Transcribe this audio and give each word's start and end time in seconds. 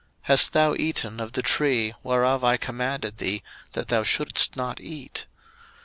Hast 0.23 0.53
thou 0.53 0.73
eaten 0.73 1.19
of 1.19 1.33
the 1.33 1.43
tree, 1.43 1.93
whereof 2.01 2.43
I 2.43 2.57
commanded 2.57 3.19
thee 3.19 3.43
that 3.73 3.89
thou 3.89 4.01
shouldest 4.01 4.57
not 4.57 4.79
eat? 4.81 5.27